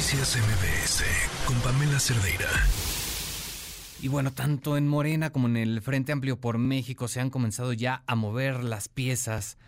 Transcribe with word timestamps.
Noticias 0.00 0.38
MBS 0.38 1.04
con 1.44 1.60
Pamela 1.60 2.00
Cerdeira. 2.00 2.48
Y 4.00 4.08
bueno, 4.08 4.32
tanto 4.32 4.78
en 4.78 4.88
Morena 4.88 5.28
como 5.28 5.46
en 5.46 5.58
el 5.58 5.82
Frente 5.82 6.10
Amplio 6.10 6.40
por 6.40 6.56
México 6.56 7.06
se 7.06 7.20
han 7.20 7.28
comenzado 7.28 7.74
ya 7.74 8.02
a 8.06 8.14
mover 8.14 8.64
las 8.64 8.88
piezas 8.88 9.58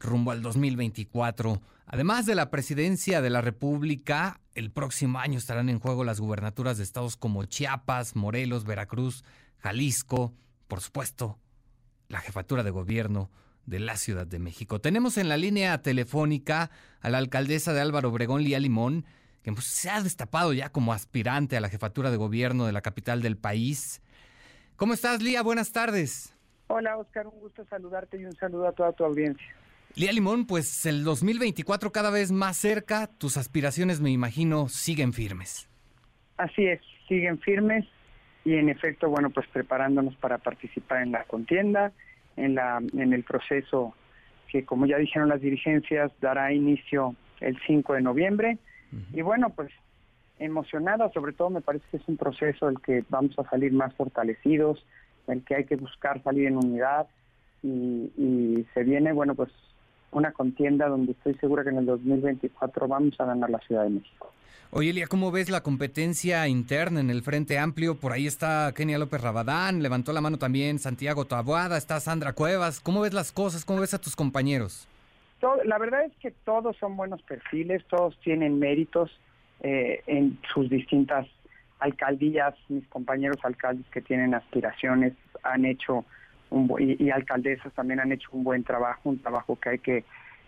rumbo 0.00 0.32
al 0.32 0.42
2024. 0.42 1.62
Además 1.86 2.26
de 2.26 2.34
la 2.34 2.50
presidencia 2.50 3.22
de 3.22 3.30
la 3.30 3.42
República, 3.42 4.40
el 4.56 4.72
próximo 4.72 5.20
año 5.20 5.38
estarán 5.38 5.68
en 5.68 5.78
juego 5.78 6.02
las 6.02 6.18
gubernaturas 6.18 6.78
de 6.78 6.82
estados 6.82 7.16
como 7.16 7.44
Chiapas, 7.44 8.16
Morelos, 8.16 8.64
Veracruz, 8.64 9.22
Jalisco, 9.58 10.34
por 10.66 10.80
supuesto, 10.80 11.38
la 12.08 12.18
jefatura 12.18 12.64
de 12.64 12.72
gobierno 12.72 13.30
de 13.66 13.78
la 13.78 13.96
Ciudad 13.96 14.26
de 14.26 14.40
México. 14.40 14.80
Tenemos 14.80 15.16
en 15.16 15.28
la 15.28 15.36
línea 15.36 15.80
telefónica 15.80 16.72
a 17.00 17.08
la 17.08 17.18
alcaldesa 17.18 17.72
de 17.72 17.82
Álvaro 17.82 18.08
Obregón, 18.08 18.42
Lía 18.42 18.58
Limón, 18.58 19.06
que 19.46 19.52
pues, 19.52 19.66
se 19.66 19.88
ha 19.88 20.02
destapado 20.02 20.52
ya 20.52 20.70
como 20.70 20.92
aspirante 20.92 21.56
a 21.56 21.60
la 21.60 21.68
jefatura 21.68 22.10
de 22.10 22.16
gobierno 22.16 22.66
de 22.66 22.72
la 22.72 22.80
capital 22.80 23.22
del 23.22 23.36
país. 23.36 24.02
¿Cómo 24.74 24.92
estás, 24.92 25.22
Lía? 25.22 25.40
Buenas 25.40 25.70
tardes. 25.70 26.36
Hola, 26.66 26.96
Oscar, 26.96 27.28
un 27.28 27.38
gusto 27.38 27.64
saludarte 27.70 28.20
y 28.20 28.24
un 28.24 28.34
saludo 28.34 28.66
a 28.66 28.72
toda 28.72 28.92
tu 28.92 29.04
audiencia. 29.04 29.46
Lía 29.94 30.10
Limón, 30.10 30.48
pues 30.48 30.84
el 30.84 31.04
2024 31.04 31.92
cada 31.92 32.10
vez 32.10 32.32
más 32.32 32.56
cerca, 32.56 33.06
tus 33.06 33.36
aspiraciones 33.36 34.00
me 34.00 34.10
imagino 34.10 34.68
siguen 34.68 35.12
firmes. 35.12 35.70
Así 36.38 36.66
es, 36.66 36.80
siguen 37.06 37.38
firmes 37.38 37.86
y 38.44 38.54
en 38.54 38.68
efecto, 38.68 39.08
bueno, 39.08 39.30
pues 39.30 39.46
preparándonos 39.52 40.16
para 40.16 40.38
participar 40.38 41.02
en 41.02 41.12
la 41.12 41.22
contienda, 41.22 41.92
en, 42.36 42.56
la, 42.56 42.78
en 42.78 43.12
el 43.12 43.22
proceso 43.22 43.94
que, 44.48 44.64
como 44.64 44.86
ya 44.86 44.96
dijeron 44.96 45.28
las 45.28 45.40
dirigencias, 45.40 46.10
dará 46.20 46.52
inicio 46.52 47.14
el 47.38 47.56
5 47.64 47.94
de 47.94 48.00
noviembre. 48.00 48.58
Y 49.12 49.22
bueno, 49.22 49.50
pues 49.50 49.70
emocionada, 50.38 51.10
sobre 51.12 51.32
todo 51.32 51.50
me 51.50 51.60
parece 51.60 51.84
que 51.90 51.96
es 51.96 52.08
un 52.08 52.16
proceso 52.16 52.68
el 52.68 52.80
que 52.80 53.04
vamos 53.08 53.38
a 53.38 53.48
salir 53.48 53.72
más 53.72 53.94
fortalecidos, 53.94 54.84
el 55.26 55.42
que 55.44 55.56
hay 55.56 55.64
que 55.64 55.76
buscar 55.76 56.22
salir 56.22 56.46
en 56.46 56.56
unidad 56.56 57.06
y, 57.62 58.10
y 58.16 58.66
se 58.74 58.84
viene, 58.84 59.12
bueno, 59.12 59.34
pues 59.34 59.50
una 60.12 60.32
contienda 60.32 60.88
donde 60.88 61.12
estoy 61.12 61.34
segura 61.34 61.62
que 61.62 61.70
en 61.70 61.78
el 61.78 61.86
2024 61.86 62.88
vamos 62.88 63.18
a 63.18 63.24
ganar 63.24 63.50
la 63.50 63.58
Ciudad 63.60 63.84
de 63.84 63.90
México. 63.90 64.32
Oye, 64.70 64.90
Elia, 64.90 65.06
¿cómo 65.06 65.30
ves 65.30 65.48
la 65.48 65.62
competencia 65.62 66.46
interna 66.48 67.00
en 67.00 67.08
el 67.08 67.22
Frente 67.22 67.58
Amplio? 67.58 67.96
Por 67.98 68.12
ahí 68.12 68.26
está 68.26 68.72
Kenia 68.74 68.98
López 68.98 69.20
Rabadán, 69.20 69.82
levantó 69.82 70.12
la 70.12 70.20
mano 70.20 70.38
también 70.38 70.78
Santiago 70.78 71.24
Taboada, 71.24 71.78
está 71.78 72.00
Sandra 72.00 72.32
Cuevas. 72.32 72.80
¿Cómo 72.80 73.00
ves 73.00 73.14
las 73.14 73.30
cosas? 73.30 73.64
¿Cómo 73.64 73.80
ves 73.80 73.94
a 73.94 74.00
tus 74.00 74.16
compañeros? 74.16 74.88
La 75.64 75.78
verdad 75.78 76.04
es 76.04 76.12
que 76.16 76.30
todos 76.30 76.76
son 76.78 76.96
buenos 76.96 77.22
perfiles, 77.22 77.84
todos 77.88 78.18
tienen 78.20 78.58
méritos 78.58 79.10
eh, 79.60 80.02
en 80.06 80.38
sus 80.52 80.68
distintas 80.70 81.26
alcaldías. 81.78 82.54
Mis 82.68 82.86
compañeros 82.88 83.38
alcaldes 83.42 83.86
que 83.90 84.00
tienen 84.00 84.34
aspiraciones 84.34 85.12
han 85.42 85.64
hecho 85.64 86.04
y, 86.78 87.10
alcaldesas 87.10 87.72
también 87.74 88.00
han 88.00 88.12
hecho 88.12 88.28
un 88.32 88.44
buen 88.44 88.64
trabajo, 88.64 89.00
un 89.10 89.20
trabajo 89.20 89.56
que 89.56 89.68
hay 89.68 89.78
que 89.78 90.04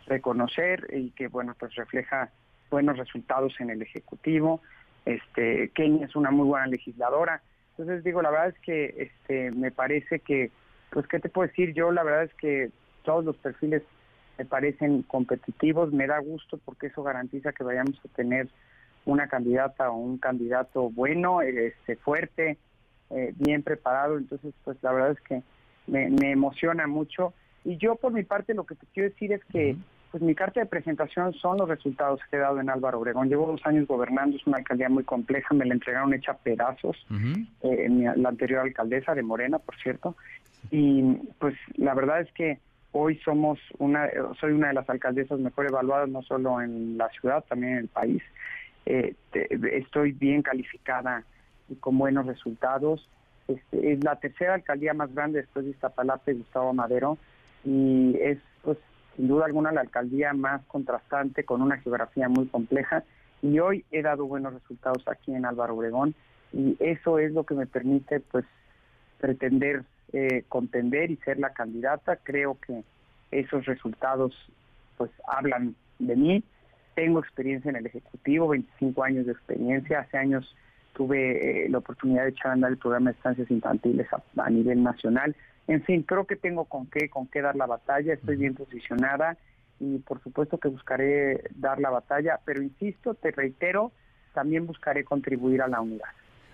reconocer 0.07 0.87
y 0.93 1.11
que 1.11 1.29
bueno 1.29 1.55
pues 1.59 1.75
refleja 1.75 2.31
buenos 2.71 2.97
resultados 2.97 3.55
en 3.61 3.71
el 3.71 3.83
ejecutivo. 3.83 4.63
Este 5.05 5.71
Kenia 5.71 6.07
es 6.07 6.17
una 6.17 6.31
muy 6.31 6.47
buena 6.47 6.67
legisladora. 6.67 7.43
Entonces 7.77 8.05
digo, 8.05 8.23
la 8.23 8.31
verdad 8.31 8.49
es 8.49 8.59
que 8.61 8.95
este 8.99 9.51
me 9.51 9.71
parece 9.71 10.21
que 10.21 10.51
pues 10.91 11.07
qué 11.07 11.21
te 11.21 11.29
puedo 11.29 11.49
decir, 11.49 11.75
yo 11.75 11.93
la 11.93 12.03
verdad 12.03 12.25
es 12.25 12.35
que 12.35 12.71
todos 13.03 13.25
los 13.25 13.37
perfiles 13.37 13.83
me 14.39 14.45
parecen 14.45 15.03
competitivos, 15.03 15.93
me 15.93 16.07
da 16.07 16.19
gusto 16.21 16.59
porque 16.65 16.87
eso 16.87 17.03
garantiza 17.03 17.53
que 17.53 17.65
vayamos 17.65 17.99
a 18.05 18.17
tener 18.17 18.49
una 19.05 19.27
candidata 19.27 19.91
o 19.91 19.97
un 19.97 20.19
candidato 20.19 20.91
bueno, 20.91 21.43
este 21.43 21.97
fuerte, 21.97 22.57
eh, 23.11 23.33
bien 23.37 23.63
preparado, 23.63 24.17
entonces 24.17 24.55
pues 24.65 24.77
la 24.83 24.93
verdad 24.93 25.13
es 25.13 25.21
que 25.23 25.43
me, 25.87 26.31
emociona 26.31 26.87
mucho. 26.87 27.35
Y 27.65 27.77
yo 27.79 27.97
por 27.97 28.13
mi 28.13 28.23
parte 28.23 28.55
lo 28.55 28.65
que 28.65 28.77
te 28.77 28.87
quiero 28.93 29.09
decir 29.09 29.33
es 29.33 29.45
que 29.47 29.77
pues 30.11 30.23
mi 30.23 30.35
carta 30.35 30.61
de 30.61 30.67
presentación 30.67 31.35
son 31.35 31.59
los 31.59 31.69
resultados 31.69 32.21
que 32.31 32.37
he 32.37 32.39
dado 32.39 32.61
en 32.61 32.71
Álvaro 32.71 32.99
Obregón. 32.99 33.29
Llevo 33.29 33.47
dos 33.47 33.61
años 33.65 33.87
gobernando, 33.87 34.37
es 34.37 34.47
una 34.47 34.57
alcaldía 34.59 34.89
muy 34.89 35.05
compleja, 35.05 35.55
me 35.55 35.67
la 35.67 35.75
entregaron 35.75 36.15
hecha 36.15 36.35
pedazos, 36.35 36.97
eh, 37.63 37.89
la 38.17 38.29
anterior 38.29 38.61
alcaldesa 38.61 39.15
de 39.15 39.23
Morena, 39.23 39.59
por 39.59 39.77
cierto. 39.77 40.17
Y 40.71 41.03
pues 41.39 41.55
la 41.77 41.95
verdad 41.95 42.23
es 42.23 42.33
que 42.33 42.59
hoy 43.01 43.17
somos 43.25 43.61
una, 43.79 44.11
soy 44.41 44.53
una 44.53 44.69
de 44.69 44.75
las 44.75 44.91
alcaldesas 44.91 45.39
mejor 45.39 45.67
evaluadas, 45.67 46.09
no 46.09 46.23
solo 46.23 46.61
en 46.61 46.99
la 46.99 47.09
ciudad, 47.11 47.45
también 47.49 47.75
en 47.75 47.79
el 47.79 47.89
país. 47.89 48.23
Eh, 48.87 49.15
estoy 49.73 50.13
bien 50.13 50.43
calificada 50.43 51.23
y 51.69 51.77
con 51.77 51.97
buenos 51.97 52.27
resultados. 52.27 53.09
Este, 53.47 53.93
es 53.93 54.03
la 54.03 54.17
tercera 54.17 54.55
alcaldía 54.55 54.95
más 54.95 55.15
grande 55.15 55.41
después 55.41 55.65
de 55.65 55.71
Iztapalapa 55.71 56.31
y 56.31 56.35
Gustavo 56.35 56.75
Madero 56.75 57.19
y 57.65 58.17
es 58.21 58.39
pues 58.63 58.79
sin 59.17 59.29
duda 59.29 59.47
alguna 59.47 59.73
la 59.73 59.81
alcaldía 59.81 60.33
más 60.33 60.63
contrastante 60.67 61.45
con 61.45 61.63
una 61.63 61.79
geografía 61.79 62.29
muy 62.29 62.47
compleja 62.47 63.05
y 63.43 63.59
hoy 63.59 63.85
he 63.91 64.03
dado 64.03 64.27
buenos 64.27 64.53
resultados 64.53 65.07
aquí 65.07 65.35
en 65.35 65.47
Álvaro 65.47 65.77
Obregón 65.77 66.15
y 66.53 66.77
eso 66.81 67.19
es 67.19 67.33
lo 67.33 67.45
que 67.45 67.55
me 67.55 67.67
permite 67.67 68.21
pues 68.21 68.45
pretender 69.19 69.85
eh, 70.13 70.45
contender 70.49 71.11
y 71.11 71.17
ser 71.17 71.39
la 71.39 71.53
candidata. 71.53 72.17
Creo 72.17 72.59
que 72.67 72.83
esos 73.31 73.67
resultados 73.67 74.35
pues 74.97 75.11
hablan 75.27 75.75
de 75.99 76.17
mí. 76.17 76.45
Tengo 76.95 77.21
experiencia 77.21 77.71
en 77.71 77.77
el 77.77 77.87
ejecutivo 77.87 78.49
25 78.49 79.05
años 79.05 79.27
de 79.27 79.33
experiencia. 79.33 80.01
Hace 80.01 80.19
años 80.19 80.55
tuve 80.95 81.67
eh, 81.67 81.69
la 81.69 81.79
oportunidad 81.79 82.25
de 82.25 82.31
echar 82.31 82.49
a 82.49 82.53
andar 82.55 82.71
el 82.73 82.79
programa 82.79 83.11
de 83.11 83.17
estancias 83.17 83.51
infantiles 83.51 84.09
a, 84.37 84.51
nivel 84.51 84.83
nacional. 84.83 85.37
En 85.69 85.83
fin, 85.85 86.03
creo 86.03 86.27
que 86.27 86.37
tengo 86.37 86.65
con 86.65 86.87
qué, 86.87 87.09
con 87.09 87.29
qué 87.29 87.41
dar 87.41 87.55
la 87.55 87.67
batalla, 87.67 88.15
estoy 88.15 88.37
bien 88.37 88.55
posicionada 88.55 89.37
y 89.79 89.99
por 89.99 90.21
supuesto 90.23 90.59
que 90.59 90.69
buscaré 90.69 91.45
dar 91.55 91.79
la 91.79 91.91
batalla, 91.91 92.41
pero 92.45 92.63
insisto, 92.63 93.15
te 93.15 93.31
reitero, 93.31 93.93
también 94.35 94.67
buscaré 94.67 95.05
contribuir 95.05 95.63
a 95.63 95.69
la 95.69 95.81
unidad. 95.81 96.09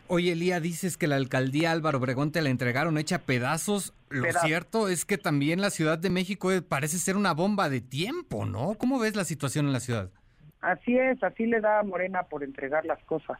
Oye, 0.06 0.32
Elía, 0.32 0.60
dices 0.60 0.96
que 0.96 1.06
la 1.06 1.16
alcaldía 1.16 1.72
Álvaro 1.72 1.98
Obregón 1.98 2.30
te 2.30 2.42
la 2.42 2.50
entregaron 2.50 2.98
hecha 2.98 3.20
pedazos. 3.20 3.94
Lo 4.10 4.30
cierto 4.32 4.88
es 4.88 5.04
que 5.04 5.16
también 5.16 5.60
la 5.60 5.70
Ciudad 5.70 5.98
de 5.98 6.10
México 6.10 6.50
parece 6.68 6.98
ser 6.98 7.16
una 7.16 7.32
bomba 7.32 7.68
de 7.70 7.80
tiempo, 7.80 8.44
¿no? 8.44 8.74
¿Cómo 8.74 8.98
ves 8.98 9.16
la 9.16 9.24
situación 9.24 9.66
en 9.66 9.72
la 9.72 9.80
ciudad? 9.80 10.10
Así 10.60 10.98
es, 10.98 11.22
así 11.22 11.46
le 11.46 11.60
da 11.60 11.80
a 11.80 11.82
Morena 11.82 12.24
por 12.24 12.44
entregar 12.44 12.84
las 12.84 13.02
cosas. 13.04 13.38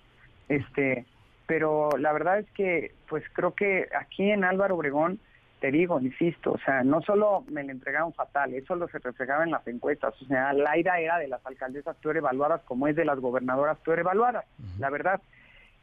Este, 0.49 1.07
pero 1.47 1.91
la 1.99 2.13
verdad 2.13 2.39
es 2.39 2.51
que, 2.53 2.95
pues 3.09 3.23
creo 3.33 3.55
que 3.55 3.89
aquí 3.99 4.31
en 4.31 4.45
Álvaro 4.45 4.77
Obregón, 4.77 5.21
te 5.61 5.71
digo, 5.71 5.99
insisto, 6.01 6.53
o 6.53 6.59
sea, 6.59 6.83
no 6.83 7.01
solo 7.03 7.45
me 7.49 7.65
lo 7.65 7.73
entregaron 7.73 8.13
fatal, 8.13 8.53
eso 8.53 8.75
lo 8.75 8.89
se 8.89 8.99
reflejaba 8.99 9.45
en 9.45 9.51
las 9.51 9.67
encuestas, 9.67 10.15
o 10.21 10.27
sea, 10.27 10.53
Laira 10.53 11.01
era 11.01 11.19
de 11.19 11.29
las 11.29 11.45
alcaldesas 11.47 11.97
peor 11.97 12.19
evaluadas 12.19 12.61
como 12.63 12.87
es 12.87 12.97
de 12.97 13.07
las 13.07 13.19
gobernadoras 13.19 13.79
peor 13.79 14.01
evaluadas, 14.01 14.45
la 14.79 14.91
verdad, 14.91 15.23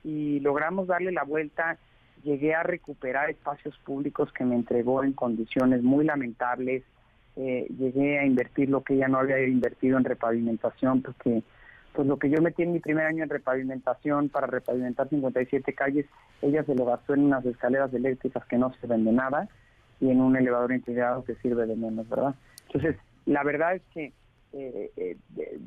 y 0.04 0.40
logramos 0.40 0.88
darle 0.88 1.12
la 1.12 1.24
vuelta, 1.24 1.78
llegué 2.24 2.54
a 2.54 2.64
recuperar 2.64 3.30
espacios 3.30 3.78
públicos 3.80 4.32
que 4.34 4.46
me 4.46 4.56
entregó 4.56 5.04
en 5.04 5.14
condiciones 5.14 5.84
muy 5.84 6.06
lamentables, 6.06 6.84
eh, 7.36 7.68
llegué 7.78 8.20
a 8.20 8.26
invertir 8.26 8.70
lo 8.70 8.84
que 8.84 8.96
ella 8.96 9.08
no 9.08 9.20
había 9.20 9.40
invertido 9.46 9.98
en 9.98 10.04
repavimentación, 10.04 11.02
porque 11.02 11.44
pues 11.94 12.08
lo 12.08 12.18
que 12.18 12.30
yo 12.30 12.42
metí 12.42 12.64
en 12.64 12.72
mi 12.72 12.80
primer 12.80 13.06
año 13.06 13.24
en 13.24 13.30
repavimentación 13.30 14.30
para 14.30 14.48
repavimentar 14.48 15.10
57 15.10 15.74
calles, 15.74 16.06
ella 16.42 16.64
se 16.64 16.76
lo 16.76 16.86
gastó 16.86 17.14
en 17.14 17.26
unas 17.26 17.46
escaleras 17.46 17.94
eléctricas 17.94 18.46
que 18.46 18.58
no 18.58 18.74
sirven 18.76 19.06
de 19.06 19.12
nada 19.12 19.50
y 20.00 20.10
en 20.10 20.22
un 20.22 20.36
elevador 20.36 20.72
integrado 20.72 21.24
que 21.24 21.36
sirve 21.36 21.66
de 21.66 21.76
menos, 21.76 22.08
¿verdad? 22.10 22.36
Entonces, 22.68 22.98
la 23.26 23.44
verdad 23.44 23.76
es 23.76 23.82
que 23.94 24.14
eh, 24.54 24.92
eh, 24.98 25.18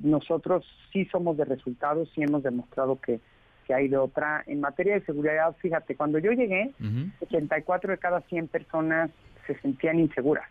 nosotros 0.02 0.66
sí 0.92 1.04
somos 1.06 1.36
de 1.36 1.44
resultados, 1.44 2.10
sí 2.14 2.22
hemos 2.22 2.42
demostrado 2.42 3.00
que, 3.00 3.20
que 3.66 3.74
hay 3.74 3.88
de 3.88 3.96
otra. 3.96 4.42
En 4.46 4.60
materia 4.60 4.94
de 4.94 5.04
seguridad, 5.04 5.54
fíjate, 5.60 5.96
cuando 5.96 6.18
yo 6.18 6.32
llegué, 6.32 6.72
84 7.20 7.92
de 7.92 7.98
cada 7.98 8.20
100 8.22 8.48
personas 8.48 9.10
se 9.46 9.58
sentían 9.60 9.98
inseguras. 9.98 10.48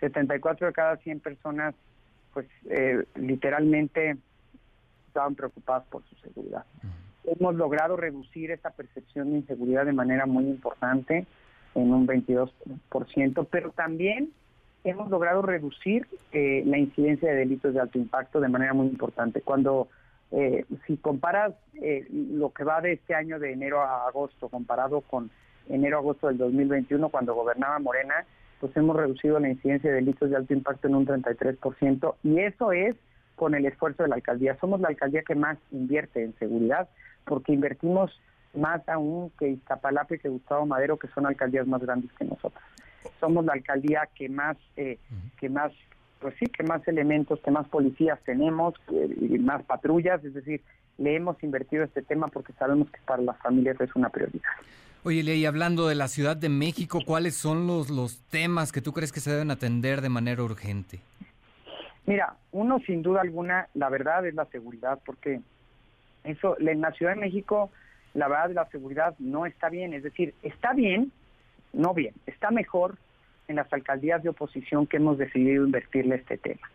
74 0.00 0.66
de 0.68 0.72
cada 0.72 0.96
100 0.96 1.20
personas, 1.20 1.74
pues 2.32 2.46
eh, 2.68 3.04
literalmente 3.16 4.16
estaban 5.06 5.34
preocupadas 5.34 5.84
por 5.88 6.02
su 6.04 6.16
seguridad. 6.16 6.64
Hemos 7.24 7.54
logrado 7.54 7.96
reducir 7.96 8.50
esta 8.50 8.70
percepción 8.70 9.30
de 9.30 9.38
inseguridad 9.38 9.84
de 9.84 9.92
manera 9.92 10.26
muy 10.26 10.44
importante, 10.44 11.26
en 11.74 11.92
un 11.92 12.06
22%, 12.06 13.46
pero 13.50 13.70
también 13.70 14.30
hemos 14.84 15.10
logrado 15.10 15.42
reducir 15.42 16.06
eh, 16.32 16.62
la 16.66 16.78
incidencia 16.78 17.30
de 17.30 17.36
delitos 17.36 17.74
de 17.74 17.80
alto 17.80 17.98
impacto 17.98 18.40
de 18.40 18.48
manera 18.48 18.72
muy 18.72 18.86
importante. 18.86 19.40
Cuando, 19.42 19.88
eh, 20.32 20.64
si 20.86 20.96
comparas 20.96 21.54
eh, 21.74 22.06
lo 22.10 22.52
que 22.52 22.64
va 22.64 22.80
de 22.80 22.92
este 22.92 23.14
año 23.14 23.38
de 23.38 23.52
enero 23.52 23.80
a 23.82 24.06
agosto, 24.06 24.48
comparado 24.48 25.00
con 25.00 25.30
enero-agosto 25.68 26.28
del 26.28 26.38
2021, 26.38 27.08
cuando 27.08 27.34
gobernaba 27.34 27.78
Morena, 27.78 28.24
pues 28.60 28.76
hemos 28.76 28.96
reducido 28.96 29.38
la 29.38 29.48
incidencia 29.48 29.90
de 29.90 29.96
delitos 29.96 30.30
de 30.30 30.36
alto 30.36 30.52
impacto 30.52 30.88
en 30.88 30.94
un 30.94 31.06
33%, 31.06 32.14
y 32.22 32.40
eso 32.40 32.72
es 32.72 32.96
con 33.36 33.54
el 33.54 33.64
esfuerzo 33.64 34.02
de 34.02 34.10
la 34.10 34.16
alcaldía. 34.16 34.56
Somos 34.60 34.80
la 34.80 34.88
alcaldía 34.88 35.22
que 35.22 35.34
más 35.34 35.56
invierte 35.70 36.22
en 36.22 36.36
seguridad 36.38 36.88
porque 37.24 37.52
invertimos 37.52 38.10
más 38.54 38.86
aún 38.88 39.30
que 39.38 39.48
Iztapalapa 39.48 40.14
y 40.14 40.18
que 40.18 40.28
Gustavo 40.28 40.66
Madero, 40.66 40.98
que 40.98 41.08
son 41.08 41.26
alcaldías 41.26 41.66
más 41.66 41.80
grandes 41.80 42.12
que 42.18 42.24
nosotros. 42.24 42.62
Somos 43.18 43.44
la 43.44 43.54
alcaldía 43.54 44.08
que 44.14 44.28
más, 44.28 44.56
eh, 44.76 44.98
que 45.38 45.48
más, 45.48 45.72
pues 46.20 46.34
sí, 46.38 46.46
que 46.46 46.62
más 46.62 46.86
elementos, 46.86 47.40
que 47.40 47.50
más 47.50 47.66
policías 47.68 48.18
tenemos, 48.24 48.74
y 48.90 49.38
más 49.38 49.62
patrullas, 49.64 50.22
es 50.24 50.34
decir, 50.34 50.60
le 50.98 51.16
hemos 51.16 51.42
invertido 51.42 51.82
este 51.82 52.02
tema 52.02 52.28
porque 52.28 52.52
sabemos 52.52 52.90
que 52.90 53.00
para 53.06 53.22
las 53.22 53.38
familias 53.38 53.80
es 53.80 53.94
una 53.96 54.10
prioridad. 54.10 54.50
Oye, 55.02 55.22
y 55.22 55.46
hablando 55.46 55.88
de 55.88 55.94
la 55.94 56.08
Ciudad 56.08 56.36
de 56.36 56.50
México, 56.50 57.00
¿cuáles 57.06 57.34
son 57.34 57.66
los, 57.66 57.88
los 57.88 58.20
temas 58.28 58.70
que 58.70 58.82
tú 58.82 58.92
crees 58.92 59.12
que 59.12 59.20
se 59.20 59.30
deben 59.30 59.50
atender 59.50 60.02
de 60.02 60.10
manera 60.10 60.42
urgente? 60.42 61.00
Mira, 62.04 62.34
uno 62.52 62.80
sin 62.80 63.02
duda 63.02 63.22
alguna, 63.22 63.68
la 63.72 63.88
verdad 63.88 64.26
es 64.26 64.34
la 64.34 64.44
seguridad, 64.46 64.98
porque 65.06 65.40
eso 66.24 66.58
en 66.60 66.82
la 66.82 66.92
Ciudad 66.92 67.14
de 67.14 67.20
México, 67.20 67.70
la 68.12 68.28
verdad 68.28 68.50
la 68.50 68.66
seguridad 68.66 69.14
no 69.18 69.46
está 69.46 69.70
bien, 69.70 69.94
es 69.94 70.02
decir, 70.02 70.34
está 70.42 70.74
bien, 70.74 71.12
no 71.72 71.94
bien, 71.94 72.12
está 72.26 72.50
mejor 72.50 72.98
en 73.50 73.56
las 73.56 73.72
alcaldías 73.72 74.22
de 74.22 74.28
oposición 74.28 74.86
que 74.86 74.98
hemos 74.98 75.18
decidido 75.18 75.64
invertirle 75.64 76.16
este 76.16 76.38
tema, 76.38 76.70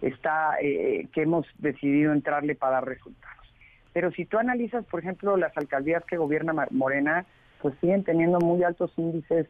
está 0.00 0.56
eh, 0.62 1.08
que 1.12 1.22
hemos 1.22 1.46
decidido 1.58 2.12
entrarle 2.12 2.54
para 2.54 2.74
dar 2.74 2.86
resultados. 2.86 3.52
Pero 3.92 4.12
si 4.12 4.24
tú 4.24 4.38
analizas, 4.38 4.84
por 4.86 5.00
ejemplo, 5.00 5.36
las 5.36 5.56
alcaldías 5.56 6.04
que 6.04 6.16
gobierna 6.16 6.54
Morena, 6.70 7.26
pues 7.60 7.74
siguen 7.80 8.04
teniendo 8.04 8.38
muy 8.38 8.62
altos 8.62 8.92
índices 8.96 9.46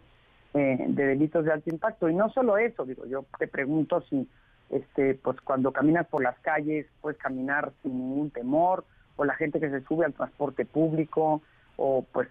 eh, 0.55 0.85
de 0.89 1.07
delitos 1.07 1.45
de 1.45 1.53
alto 1.53 1.71
impacto. 1.71 2.09
Y 2.09 2.15
no 2.15 2.31
solo 2.31 2.57
eso, 2.57 2.85
digo, 2.87 3.07
yo 3.07 3.27
te 3.39 3.47
pregunto 3.47 4.03
si 4.09 4.27
este, 4.71 5.15
pues 5.15 5.39
cuando 5.43 5.73
caminas 5.73 6.07
por 6.07 6.23
las 6.23 6.39
calles 6.39 6.87
puedes 7.03 7.19
caminar 7.19 7.73
sin 7.83 7.93
ningún 7.93 8.31
temor, 8.31 8.85
o 9.17 9.25
la 9.25 9.35
gente 9.35 9.61
que 9.61 9.69
se 9.69 9.83
sube 9.83 10.07
al 10.07 10.15
transporte 10.15 10.65
público, 10.65 11.43
o 11.77 12.07
pues 12.11 12.29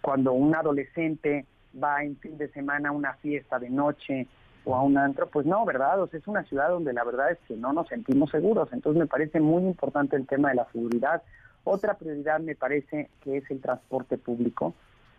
cuando 0.00 0.32
un 0.32 0.54
adolescente 0.54 1.44
va 1.82 2.02
en 2.02 2.16
fin 2.16 2.38
de 2.38 2.48
semana 2.48 2.90
a 2.90 2.92
una 2.92 3.14
fiesta 3.14 3.58
de 3.58 3.70
noche 3.70 4.26
o 4.64 4.74
a 4.74 4.82
un 4.82 4.98
antro, 4.98 5.28
pues 5.28 5.46
no, 5.46 5.64
¿verdad? 5.64 6.00
O 6.00 6.08
sea, 6.08 6.18
es 6.18 6.26
una 6.26 6.42
ciudad 6.44 6.70
donde 6.70 6.92
la 6.92 7.04
verdad 7.04 7.30
es 7.30 7.38
que 7.46 7.56
no 7.56 7.72
nos 7.72 7.88
sentimos 7.88 8.30
seguros. 8.30 8.68
Entonces 8.72 8.98
me 8.98 9.06
parece 9.06 9.40
muy 9.40 9.62
importante 9.62 10.16
el 10.16 10.26
tema 10.26 10.48
de 10.48 10.56
la 10.56 10.66
seguridad. 10.72 11.22
Otra 11.64 11.94
prioridad 11.94 12.40
me 12.40 12.54
parece 12.54 13.10
que 13.22 13.38
es 13.38 13.50
el 13.50 13.60
transporte 13.60 14.18
público 14.18 14.74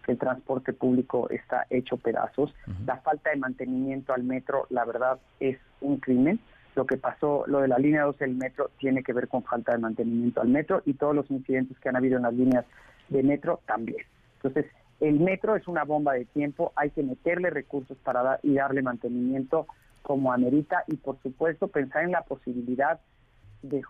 el 0.07 0.17
transporte 0.17 0.73
público 0.73 1.29
está 1.29 1.67
hecho 1.69 1.97
pedazos. 1.97 2.53
La 2.85 2.97
falta 2.97 3.29
de 3.29 3.35
mantenimiento 3.35 4.13
al 4.13 4.23
metro, 4.23 4.65
la 4.69 4.85
verdad, 4.85 5.19
es 5.39 5.57
un 5.81 5.97
crimen. 5.97 6.39
Lo 6.75 6.85
que 6.85 6.97
pasó, 6.97 7.43
lo 7.47 7.59
de 7.59 7.67
la 7.67 7.77
línea 7.77 8.03
2 8.03 8.17
del 8.19 8.35
metro, 8.35 8.71
tiene 8.79 9.03
que 9.03 9.13
ver 9.13 9.27
con 9.27 9.43
falta 9.43 9.73
de 9.73 9.79
mantenimiento 9.79 10.41
al 10.41 10.47
metro 10.47 10.81
y 10.85 10.93
todos 10.93 11.13
los 11.13 11.29
incidentes 11.29 11.77
que 11.79 11.89
han 11.89 11.97
habido 11.97 12.17
en 12.17 12.23
las 12.23 12.33
líneas 12.33 12.65
de 13.09 13.23
metro 13.23 13.59
también. 13.65 14.05
Entonces, 14.35 14.65
el 14.99 15.19
metro 15.19 15.55
es 15.55 15.67
una 15.67 15.83
bomba 15.83 16.13
de 16.13 16.25
tiempo, 16.25 16.73
hay 16.75 16.89
que 16.89 17.03
meterle 17.03 17.49
recursos 17.49 17.97
para 18.03 18.23
dar 18.23 18.39
y 18.43 18.55
darle 18.55 18.81
mantenimiento 18.81 19.67
como 20.01 20.31
amerita 20.31 20.83
y, 20.87 20.95
por 20.95 21.21
supuesto, 21.21 21.67
pensar 21.67 22.03
en 22.03 22.11
la 22.11 22.21
posibilidad 22.21 22.99
de, 23.61 23.83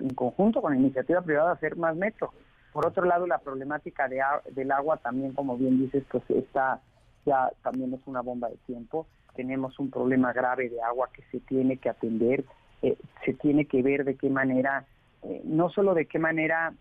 en 0.00 0.14
conjunto 0.14 0.60
con 0.60 0.72
la 0.72 0.78
iniciativa 0.78 1.22
privada, 1.22 1.52
hacer 1.52 1.76
más 1.76 1.96
metro. 1.96 2.32
Por 2.72 2.86
otro 2.86 3.04
lado, 3.04 3.26
la 3.26 3.38
problemática 3.38 4.08
de, 4.08 4.20
del 4.50 4.72
agua 4.72 4.96
también, 4.98 5.32
como 5.32 5.56
bien 5.56 5.78
dices, 5.78 6.04
pues 6.10 6.28
está 6.30 6.80
ya 7.26 7.50
también 7.62 7.92
es 7.94 8.00
una 8.06 8.22
bomba 8.22 8.48
de 8.48 8.56
tiempo. 8.66 9.06
Tenemos 9.34 9.78
un 9.78 9.90
problema 9.90 10.32
grave 10.32 10.68
de 10.68 10.82
agua 10.82 11.10
que 11.12 11.22
se 11.30 11.40
tiene 11.40 11.76
que 11.76 11.88
atender, 11.88 12.44
eh, 12.82 12.96
se 13.24 13.34
tiene 13.34 13.66
que 13.66 13.82
ver 13.82 14.04
de 14.04 14.16
qué 14.16 14.28
manera, 14.30 14.84
eh, 15.22 15.42
no 15.44 15.70
solo 15.70 15.94
de 15.94 16.06
qué 16.06 16.18
manera 16.18 16.72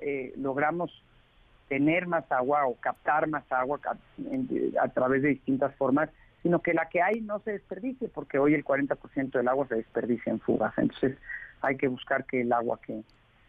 eh, 0.00 0.32
logramos 0.36 0.90
tener 1.70 2.08
más 2.08 2.30
agua 2.32 2.66
o 2.66 2.74
captar 2.74 3.28
más 3.28 3.44
agua 3.50 3.78
a, 4.80 4.88
través 4.88 5.22
de 5.22 5.28
distintas 5.28 5.72
formas, 5.76 6.10
sino 6.42 6.58
que 6.58 6.74
la 6.74 6.88
que 6.88 7.00
hay 7.00 7.20
no 7.20 7.38
se 7.38 7.52
desperdicie, 7.52 8.08
porque 8.08 8.40
hoy 8.40 8.54
el 8.54 8.64
40% 8.64 9.30
del 9.30 9.46
agua 9.46 9.68
se 9.68 9.76
desperdicia 9.76 10.32
en 10.32 10.40
fugas. 10.40 10.76
Entonces 10.76 11.16
hay 11.60 11.76
que 11.76 11.86
buscar 11.86 12.24
que 12.24 12.40
el 12.40 12.52
agua 12.52 12.80
que, 12.84 13.02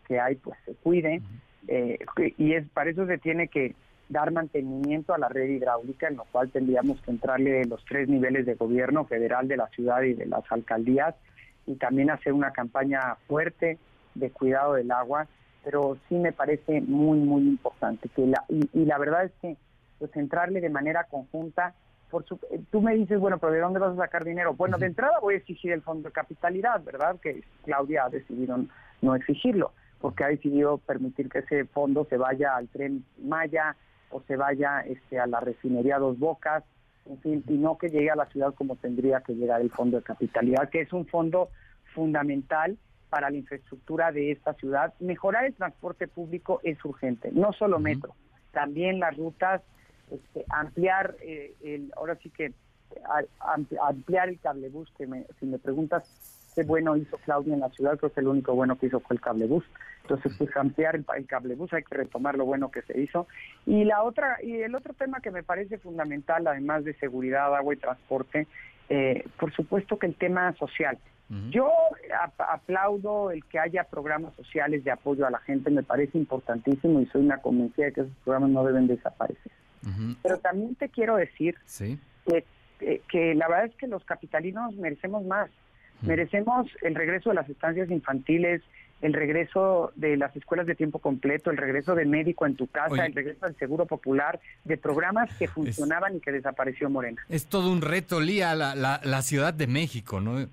que 0.08 0.20
hay 0.20 0.36
pues 0.36 0.56
se 0.66 0.76
cuide. 0.76 1.24
Eh, 1.68 1.98
y 2.38 2.54
es 2.54 2.70
para 2.70 2.92
eso 2.92 3.08
se 3.08 3.18
tiene 3.18 3.48
que 3.48 3.74
dar 4.08 4.32
mantenimiento 4.32 5.16
a 5.16 5.18
la 5.18 5.28
red 5.28 5.50
hidráulica, 5.50 6.08
en 6.08 6.18
lo 6.18 6.26
cual 6.26 6.52
tendríamos 6.52 7.02
que 7.02 7.10
entrarle 7.10 7.52
de 7.54 7.66
los 7.66 7.84
tres 7.86 8.08
niveles 8.08 8.46
de 8.46 8.54
gobierno 8.54 9.06
federal 9.06 9.48
de 9.48 9.58
la 9.58 9.68
ciudad 9.70 10.04
y 10.04 10.14
de 10.14 10.28
las 10.28 10.44
alcaldías 10.52 11.16
y 11.66 11.76
también 11.76 12.12
hacer 12.12 12.34
una 12.34 12.52
campaña 12.52 13.16
fuerte 13.28 13.80
de 14.14 14.30
cuidado 14.30 14.74
del 14.74 14.92
agua, 14.92 15.28
pero 15.64 15.98
sí 16.10 16.16
me 16.16 16.32
parece 16.32 16.82
muy, 16.82 17.20
muy 17.20 17.44
importante. 17.44 18.10
que 18.10 18.26
la, 18.26 18.44
y, 18.50 18.86
la 18.86 18.98
verdad 18.98 19.26
es 19.26 19.32
que 19.42 19.58
pues 20.00 20.16
entrarle 20.16 20.62
de 20.62 20.70
manera 20.70 21.04
conjunta, 21.04 21.76
por 22.10 22.26
su, 22.26 22.40
tú 22.72 22.82
me 22.82 22.96
dices, 22.96 23.20
bueno, 23.20 23.38
pero 23.38 23.54
¿de 23.54 23.60
dónde 23.60 23.80
vas 23.80 23.94
a 23.94 24.04
sacar 24.04 24.26
dinero? 24.26 24.54
Bueno, 24.54 24.78
de 24.78 24.88
entrada 24.88 25.20
voy 25.22 25.36
a 25.36 25.38
exigir 25.38 25.72
el 25.72 25.82
fondo 25.82 26.10
de 26.10 26.14
capitalidad, 26.14 26.84
¿verdad? 26.84 27.18
Que 27.22 27.44
Claudia 27.64 28.06
ha 28.06 28.10
decidido 28.10 28.58
no 29.02 29.16
exigirlo 29.16 29.72
porque 30.02 30.24
ha 30.24 30.28
decidido 30.28 30.80
permitir 30.80 31.30
que 31.30 31.40
ese 31.40 31.66
fondo 31.66 32.06
se 32.10 32.18
vaya 32.18 32.56
al 32.56 32.68
tren 32.68 33.06
Maya 33.24 33.76
o 34.10 34.22
se 34.24 34.36
vaya 34.36 34.82
este, 34.82 35.20
a 35.20 35.28
la 35.28 35.40
refinería 35.40 36.00
Dos 36.00 36.18
Bocas, 36.20 36.64
en 37.06 37.20
fin, 37.20 37.44
y 37.48 37.54
no 37.54 37.78
que 37.78 37.90
llegue 37.90 38.10
a 38.10 38.16
la 38.16 38.26
ciudad 38.26 38.54
como 38.56 38.76
tendría 38.76 39.22
que 39.22 39.34
llegar 39.34 39.62
el 39.62 39.72
fondo 39.72 39.98
de 39.98 40.04
capitalidad, 40.04 40.70
que 40.70 40.82
es 40.82 40.92
un 40.92 41.06
fondo 41.06 41.50
fundamental 41.94 42.78
para 43.12 43.30
la 43.30 43.36
infraestructura 43.36 44.14
de 44.14 44.32
esta 44.32 44.54
ciudad. 44.54 44.94
Mejorar 45.02 45.46
el 45.46 45.54
transporte 45.54 46.08
público 46.08 46.62
es 46.64 46.84
urgente, 46.86 47.30
no 47.34 47.52
solo 47.52 47.78
metro, 47.78 48.16
también 48.52 49.02
las 49.02 49.18
rutas, 49.18 49.62
este, 50.10 50.46
ampliar, 50.50 51.18
eh, 51.22 51.54
el, 51.62 51.94
ahora 51.98 52.16
sí 52.16 52.30
que 52.30 52.54
ampliar 53.80 54.30
el 54.30 54.40
cablebús, 54.40 54.92
que 54.98 55.08
si 55.40 55.46
me 55.46 55.60
preguntas 55.60 56.04
qué 56.56 56.64
bueno 56.64 56.96
hizo 56.98 57.18
Claudia 57.18 57.54
en 57.54 57.60
la 57.60 57.70
ciudad, 57.70 57.98
creo 57.98 58.12
que 58.12 58.20
el 58.22 58.28
único 58.28 58.54
bueno 58.54 58.78
que 58.78 58.88
hizo 58.88 59.00
fue 59.02 59.16
el 59.16 59.22
cablebús. 59.22 59.64
Entonces, 60.04 60.34
pues 60.38 60.56
ampliar 60.56 60.96
el, 60.96 61.06
el 61.16 61.28
cablebús, 61.28 61.72
hay 61.74 61.84
que 61.84 61.96
retomar 61.96 62.36
lo 62.36 62.46
bueno 62.46 62.72
que 62.72 62.82
se 62.82 63.00
hizo. 63.00 63.28
Y 63.66 63.84
la 63.84 64.04
otra, 64.04 64.38
y 64.42 64.62
el 64.62 64.76
otro 64.76 64.94
tema 64.94 65.22
que 65.22 65.32
me 65.32 65.44
parece 65.44 65.78
fundamental, 65.78 66.48
además 66.48 66.84
de 66.84 66.94
seguridad, 66.96 67.56
agua 67.56 67.74
y 67.74 67.78
transporte, 67.78 68.48
eh, 68.90 69.24
por 69.40 69.54
supuesto 69.54 69.98
que 69.98 70.08
el 70.08 70.16
tema 70.16 70.54
social. 70.54 70.98
Yo 71.50 71.72
aplaudo 72.40 73.32
el 73.32 73.46
que 73.46 73.58
haya 73.58 73.86
programas 73.86 74.36
sociales 74.36 74.84
de 74.84 74.92
apoyo 74.92 75.26
a 75.26 75.32
la 75.32 75.40
gente, 75.40 75.70
me 75.72 75.82
parece 75.82 76.18
importantísimo 76.18 77.00
y 77.00 77.06
soy 77.06 77.22
una 77.22 77.38
convencida 77.38 77.86
de 77.86 77.94
que 77.94 78.02
esos 78.02 78.14
programas 78.26 78.50
no 78.50 78.66
deben 78.66 78.88
desaparecer. 78.88 79.52
Pero 80.22 80.38
también 80.40 80.76
te 80.76 80.90
quiero 80.90 81.16
decir 81.16 81.56
que, 82.26 82.46
eh, 82.82 83.02
que 83.10 83.34
la 83.34 83.48
verdad 83.48 83.66
es 83.68 83.76
que 83.76 83.88
los 83.88 84.04
capitalinos 84.04 84.76
merecemos 84.76 85.24
más. 85.24 85.50
Merecemos 86.02 86.68
el 86.82 86.96
regreso 86.96 87.30
de 87.30 87.36
las 87.36 87.50
estancias 87.50 87.90
infantiles, 87.92 88.62
el 89.02 89.14
regreso 89.14 89.92
de 89.96 90.18
las 90.18 90.36
escuelas 90.36 90.68
de 90.68 90.76
tiempo 90.76 91.00
completo, 91.00 91.50
el 91.50 91.58
regreso 91.58 91.96
de 91.96 92.06
médico 92.06 92.46
en 92.46 92.56
tu 92.56 92.68
casa, 92.68 93.06
el 93.06 93.14
regreso 93.14 93.46
del 93.46 93.56
seguro 93.58 93.86
popular, 93.86 94.40
de 94.64 94.78
programas 94.78 95.34
que 95.38 95.48
funcionaban 95.48 96.18
y 96.18 96.20
que 96.20 96.32
desapareció 96.32 96.90
Morena. 96.90 97.22
Es 97.30 97.48
todo 97.48 97.72
un 97.72 97.82
reto, 97.82 98.20
Lía, 98.20 98.54
la, 98.54 98.76
la, 98.76 99.22
Ciudad 99.22 99.54
de 99.54 99.68
México, 99.68 100.20
¿no? 100.20 100.48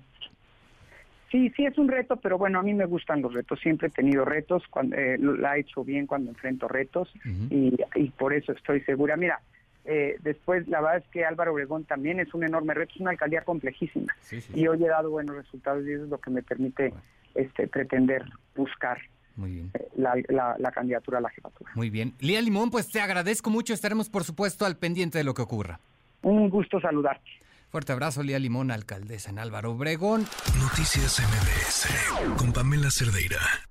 Sí, 1.31 1.51
sí 1.55 1.65
es 1.65 1.77
un 1.77 1.87
reto, 1.87 2.17
pero 2.17 2.37
bueno, 2.37 2.59
a 2.59 2.63
mí 2.63 2.73
me 2.73 2.85
gustan 2.85 3.21
los 3.21 3.33
retos. 3.33 3.59
Siempre 3.59 3.87
he 3.87 3.91
tenido 3.91 4.25
retos, 4.25 4.63
cuando, 4.69 4.95
eh, 4.95 5.17
la 5.19 5.57
he 5.57 5.61
hecho 5.61 5.83
bien 5.83 6.07
cuando 6.07 6.31
enfrento 6.31 6.67
retos 6.67 7.13
y, 7.49 7.75
y 7.95 8.09
por 8.09 8.33
eso 8.33 8.51
estoy 8.51 8.81
segura. 8.81 9.15
Mira, 9.15 9.39
eh, 9.85 10.17
después, 10.21 10.67
la 10.67 10.81
verdad 10.81 10.97
es 10.97 11.07
que 11.11 11.25
Álvaro 11.25 11.53
Obregón 11.53 11.83
también 11.85 12.19
es 12.19 12.31
un 12.35 12.43
enorme 12.43 12.75
reto, 12.75 12.93
es 12.93 13.01
una 13.01 13.09
alcaldía 13.11 13.41
complejísima. 13.41 14.13
Y 14.53 14.67
hoy 14.67 14.83
he 14.83 14.87
dado 14.87 15.09
buenos 15.09 15.35
resultados 15.35 15.83
y 15.87 15.93
eso 15.93 16.03
es 16.03 16.09
lo 16.09 16.19
que 16.19 16.29
me 16.29 16.43
permite 16.43 16.93
este, 17.33 17.67
pretender 17.67 18.23
buscar 18.55 18.99
eh, 19.47 19.65
La, 19.95 20.71
candidatura 20.71 21.17
a 21.17 21.21
la 21.21 21.29
jefatura. 21.29 21.71
Muy 21.73 21.89
bien. 21.89 22.13
Lía 22.19 22.39
Limón, 22.39 22.69
pues 22.69 22.91
te 22.91 23.01
agradezco 23.01 23.49
mucho. 23.49 23.73
Estaremos, 23.73 24.09
por 24.09 24.23
supuesto, 24.23 24.65
al 24.65 24.77
pendiente 24.77 25.17
de 25.17 25.23
lo 25.23 25.33
que 25.33 25.41
ocurra. 25.41 25.79
Un 26.21 26.49
gusto 26.49 26.79
saludarte. 26.79 27.29
Fuerte 27.69 27.91
abrazo, 27.91 28.23
Lía 28.23 28.39
Limón, 28.39 28.71
alcaldesa 28.71 29.29
en 29.29 29.37
Álvaro 29.37 29.71
Obregón. 29.73 30.27
Noticias 30.59 31.19
MBS 31.19 32.37
con 32.37 32.51
Pamela 32.51 32.89
Cerdeira. 32.89 33.68